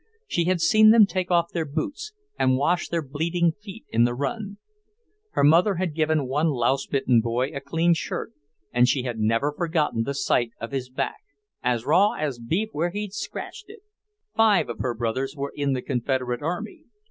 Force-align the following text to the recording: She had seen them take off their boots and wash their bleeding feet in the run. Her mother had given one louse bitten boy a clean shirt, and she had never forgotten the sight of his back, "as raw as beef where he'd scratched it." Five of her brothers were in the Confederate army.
She 0.25 0.45
had 0.45 0.59
seen 0.61 0.89
them 0.89 1.05
take 1.05 1.29
off 1.29 1.51
their 1.51 1.63
boots 1.63 2.11
and 2.39 2.57
wash 2.57 2.87
their 2.89 3.03
bleeding 3.03 3.51
feet 3.51 3.85
in 3.89 4.03
the 4.03 4.15
run. 4.15 4.57
Her 5.33 5.43
mother 5.43 5.75
had 5.75 5.93
given 5.93 6.25
one 6.27 6.47
louse 6.47 6.87
bitten 6.87 7.21
boy 7.21 7.51
a 7.55 7.61
clean 7.61 7.93
shirt, 7.93 8.33
and 8.73 8.89
she 8.89 9.03
had 9.03 9.19
never 9.19 9.53
forgotten 9.55 10.01
the 10.01 10.15
sight 10.15 10.53
of 10.59 10.71
his 10.71 10.89
back, 10.89 11.21
"as 11.61 11.85
raw 11.85 12.13
as 12.13 12.39
beef 12.39 12.69
where 12.71 12.89
he'd 12.89 13.13
scratched 13.13 13.65
it." 13.69 13.81
Five 14.35 14.69
of 14.69 14.79
her 14.79 14.95
brothers 14.95 15.35
were 15.35 15.53
in 15.55 15.73
the 15.73 15.83
Confederate 15.83 16.41
army. 16.41 16.85